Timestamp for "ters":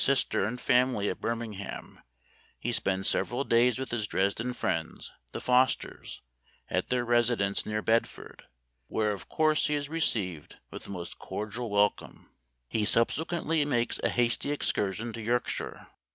5.75-6.23